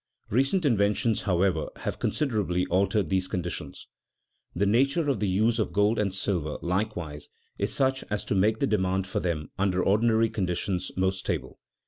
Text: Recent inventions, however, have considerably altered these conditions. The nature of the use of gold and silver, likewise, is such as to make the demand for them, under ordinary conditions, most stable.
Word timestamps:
Recent 0.31 0.65
inventions, 0.65 1.21
however, 1.29 1.67
have 1.75 1.99
considerably 1.99 2.65
altered 2.71 3.11
these 3.11 3.27
conditions. 3.27 3.85
The 4.55 4.65
nature 4.65 5.07
of 5.07 5.19
the 5.19 5.27
use 5.27 5.59
of 5.59 5.71
gold 5.73 5.99
and 5.99 6.11
silver, 6.11 6.57
likewise, 6.63 7.29
is 7.59 7.71
such 7.71 8.03
as 8.09 8.23
to 8.23 8.33
make 8.33 8.57
the 8.57 8.65
demand 8.65 9.05
for 9.05 9.19
them, 9.19 9.51
under 9.59 9.83
ordinary 9.83 10.31
conditions, 10.31 10.91
most 10.97 11.19
stable. 11.19 11.59